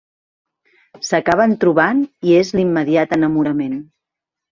S'acaben 1.09 1.53
trobant 1.63 1.99
i 2.29 2.33
és 2.37 2.53
l'immediat 2.61 3.13
enamorament. 3.19 3.77